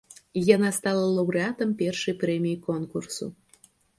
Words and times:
Яна 0.55 0.69
стала 0.77 1.03
лаўрэатам 1.17 1.75
першай 1.83 2.17
прэміяй 2.23 2.57
конкурсу. 2.69 3.25